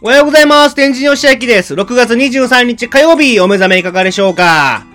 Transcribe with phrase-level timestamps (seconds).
[0.00, 0.74] おはようございます。
[0.74, 1.74] 天神吉明です。
[1.74, 4.86] 6月23日火曜日、お目覚めいかがでしょうか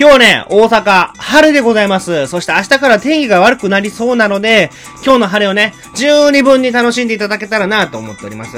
[0.00, 2.26] 今日ね、大阪、晴れでございます。
[2.28, 4.70] そして明日から天気が悪くなりそうなので、
[5.04, 8.52] 今日の晴れをね、十二分に楽しんでいただけたらなと思っております。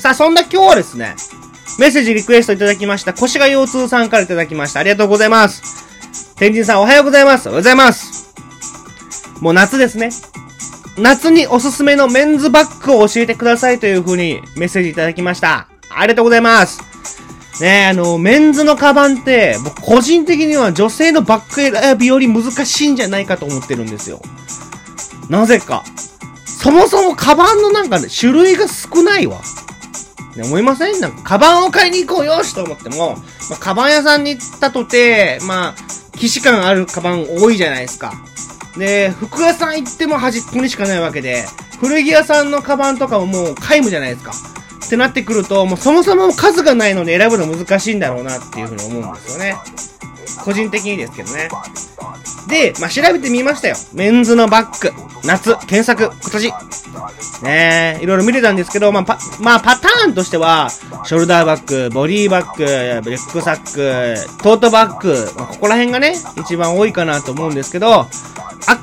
[0.00, 1.16] さあ、そんな今日はですね、
[1.78, 4.80] メッセージリクエストいただきました、腰が腰痛さんからいただきました。
[4.80, 5.86] ありがとうございます。
[6.36, 7.48] 天神さんおはようございます。
[7.48, 8.32] おはようございます。
[9.40, 10.10] もう夏ですね。
[10.98, 15.68] 夏におすすめのメンズバッグを教えてくださいという風にメッセージいただきました。
[15.90, 16.80] ありがとうございます。
[17.60, 24.20] ねえ、あの、メンズのカバンって、僕個人的には女性のバッグ選びより難しいんじゃないかと思ってるんですよ。
[25.28, 25.82] なぜか。
[26.44, 29.40] そもそもカバンのなんかね、種類が少ないわ。
[30.36, 31.00] ね、思いません？
[31.00, 33.16] なんか、カバンを買いに行こうよしと思っても、
[33.50, 35.74] まあ、カバン屋さんに行ったとて、まあ、
[36.18, 38.12] 騎士感あるカバン多いじゃないですか。
[38.76, 41.44] で、服屋さん行っても端っこにしかないわけで、
[41.80, 44.32] 古着屋さんのカバンとかももう皆無じゃないですか。
[44.84, 49.56] ってなってくると、もうそもそも数がないので選ぶの難しいんだろうなっていうふうに思うんですよね。
[50.44, 51.48] 個人的にですけどね。
[52.48, 53.76] で、まあ、調べてみましたよ。
[53.92, 54.92] メンズのバッグ、
[55.24, 56.52] 夏、検索、今年。
[57.42, 60.70] ねえ、いろいろ見てたんですけど、まあ、パ、まあ、パターンとしては、
[61.04, 62.64] ショルダーバッグ、ボディバッグ、
[63.10, 68.06] リュックサック、トートバッグ、まあ、ここら辺がね、一番多いかなと思うんですけど、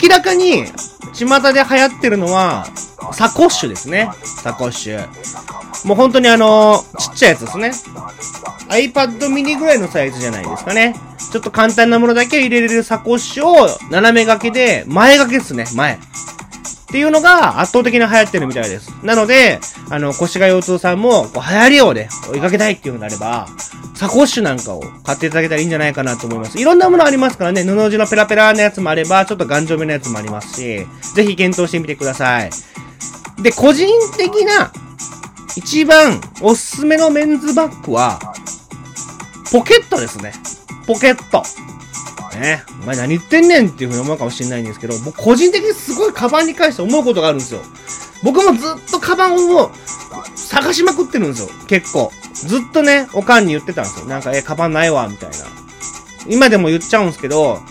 [0.02, 0.66] 明らかに、
[1.14, 2.68] 巷で流行ってるのは、
[3.14, 4.10] サコッシュですね。
[4.24, 5.08] サコッシュ。
[5.86, 7.72] もう本当にあのちっちゃいやつですね。
[8.70, 10.96] iPad mini ぐらいのサイズじゃないですかね。
[11.34, 15.96] ちょっと簡単なものだけ入れれるサコッシュを斜め掛けで、前掛けですね、前。
[15.96, 15.98] っ
[16.92, 18.92] ていうのが圧倒的に流行ってるみたいです。
[19.02, 23.48] なので、あの、腰が腰痛さんも、こう流行りをね、追いかけたいっていうのであれば、
[23.96, 26.60] サコッシュなんかを買っていただけたらいいんじゃないかなと思います。
[26.60, 30.86] いろんなものありますからね、布地のペラペラなやつもあれば、ちょっと頑丈めなやつもありますし、
[31.16, 32.52] ぜひ検討してみてください。
[33.42, 34.72] で、個人的な、
[35.56, 38.20] 一番おすすめのメンズバッグは、
[39.52, 40.32] ポケットですね。
[40.86, 41.44] ポケット。
[42.40, 42.64] ね。
[42.82, 47.62] お前何言ってんねんっていう風に思うかもしれないんですけど、僕個人的にすごいカバンに関して思うことがあるんですよ。
[48.24, 49.72] 僕もずっとカバンを
[50.36, 51.50] 探しまくってるんですよ。
[51.68, 52.12] 結構。
[52.34, 54.06] ずっとね、おかんに言ってたんですよ。
[54.06, 55.36] なんか、え、カバンないわ、みたいな。
[56.28, 57.62] 今でも言っちゃうんですけど、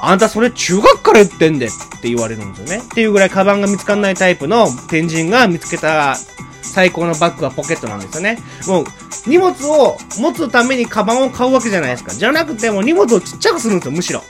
[0.00, 2.84] あんたそれ中学から言ってんでって言われるんですよね。
[2.84, 6.16] っていうぐらいカバンが見つかんないタイプの天神が見つけた
[6.62, 8.38] 最高のバッグはポケットなんですよね。
[8.66, 8.84] もう、
[9.26, 12.12] 荷物を持つためにカバンを買うわけじゃないですか。
[12.12, 14.22] じゃなくて、もう荷物をちっちゃくするんですよ、むしろ。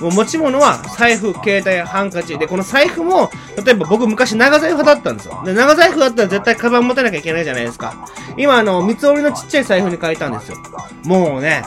[0.00, 2.36] もう持ち物は財布、携帯、ハンカチ。
[2.38, 3.30] で、この財布も、
[3.64, 5.42] 例えば僕昔長財布だったんですよ。
[5.44, 8.06] で、長財布だったら絶対カバン持たなきゃいけないじゃないですか。
[8.36, 10.58] 今あの、三つ折りのちっちゃい財布に変えたんですよ。
[11.04, 11.64] もうね、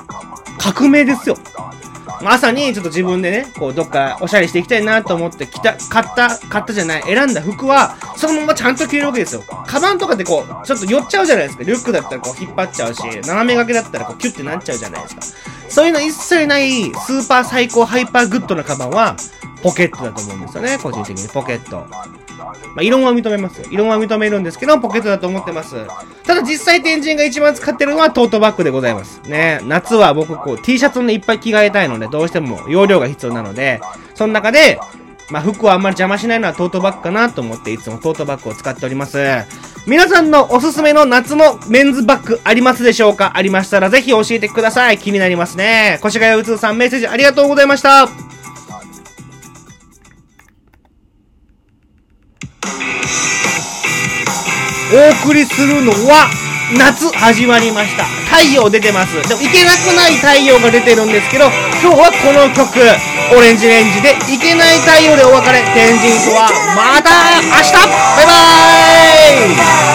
[0.59, 1.38] 革命ですよ。
[2.24, 9.44] 朝にちょっと自分でね、こう、どっかおしゃれしていきたいなと思って着た、買った、買ったじゃない、選んだ服は、そのままちゃんと着れるわけですよ。
[9.68, 11.63] カバンとかでこう、ちょっと寄っちゃうじゃないですか。
[11.63, 15.22] リュックだったらこう引っ張っちゃうし、斜め掛けだったらこうキュッてなっちゃうじゃないですか。
[15.69, 19.16] そういうの一切ない、スーパー最高ハイパーグッドなカバンは、
[19.62, 21.28] ポケットだと思うんですよね、個人的に。
[21.30, 21.86] ポケット。
[22.76, 23.62] まあ、異論は認めます。
[23.72, 25.76] 異論は認めるんですけど、ポケットだと思ってます。
[26.26, 29.22] ただ実際天神が一番使ってるのはトートバッグでございます。
[29.28, 29.62] ね。
[29.66, 33.82] 夏は僕こう T シャツにいっぱい着替えたいので、どうしても容量が必要なので、
[34.16, 34.80] その中で、
[35.32, 39.20] まあ、服はあんまり邪魔しないのはトートバッグかなと思っていつもトートバッグを使っております。
[39.86, 43.31] 皆さんのおすすめの夏のメンズバッグありますでしょうか？
[43.36, 44.98] ありましたらぜひ教えてください。
[44.98, 46.00] 気になりますね。
[46.04, 48.28] 越谷うつさんメッセージありがとうございました。
[54.91, 56.29] お送りするのは
[56.77, 58.05] 夏始まりました。
[58.25, 59.22] 太陽出てます。
[59.27, 61.45] でもいけなくない太陽が出てるんですけど
[61.81, 62.79] 今日はこの曲
[63.35, 65.61] オレンジレンジでいけない太陽でお別れ。
[65.73, 67.09] 天神とはまた
[67.55, 67.73] 明日。
[67.73, 69.88] バイバーイ。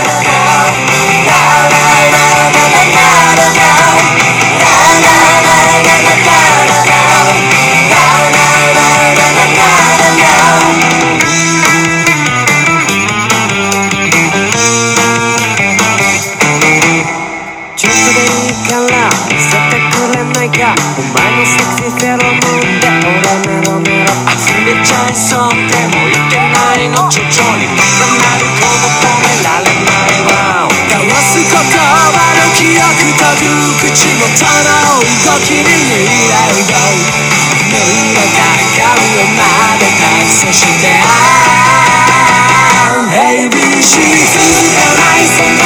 [17.85, 20.73] ちょっとでいいから見せてくれないか。
[20.97, 24.09] お前のセクシーフェロモンで俺メロメロ。
[24.41, 27.29] 集めちゃいそうでもいけないの徐々
[27.61, 28.49] に高まる。
[28.57, 32.89] ほど止められないわ交わす言葉の記憶
[33.21, 33.29] と
[33.85, 34.25] 口元
[34.65, 36.89] の動きに未来を
[37.69, 40.89] 濡れた髪をまでたそして
[43.15, 44.41] ABC す
[44.75, 45.63] らないそんな